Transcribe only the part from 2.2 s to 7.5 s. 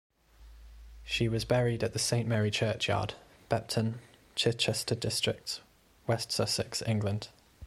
Mary Churchyard, Bepton, Chichester District, West Sussex, England.